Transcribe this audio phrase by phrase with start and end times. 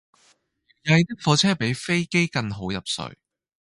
[0.85, 3.19] 搖曳的火車比飛機更好入睡